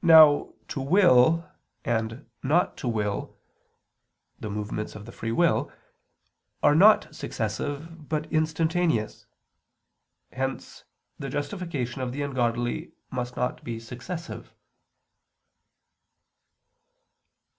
Now 0.00 0.54
to 0.68 0.80
will 0.80 1.46
and 1.84 2.24
not 2.42 2.78
to 2.78 2.88
will 2.88 3.36
the 4.38 4.48
movements 4.48 4.94
of 4.94 5.04
the 5.04 5.12
free 5.12 5.32
will 5.32 5.70
are 6.62 6.74
not 6.74 7.14
successive, 7.14 8.08
but 8.08 8.24
instantaneous. 8.32 9.26
Hence 10.32 10.84
the 11.18 11.28
justification 11.28 12.00
of 12.00 12.12
the 12.12 12.22
ungodly 12.22 12.92
must 13.10 13.36
not 13.36 13.62
be 13.62 13.78
successive. 13.78 14.54